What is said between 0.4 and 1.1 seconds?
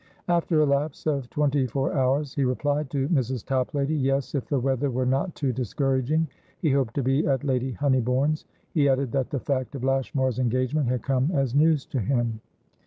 a lapse